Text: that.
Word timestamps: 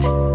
that. 0.00 0.29